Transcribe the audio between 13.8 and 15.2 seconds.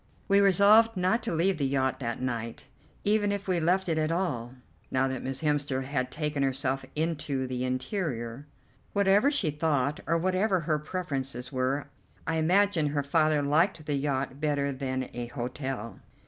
the yacht better than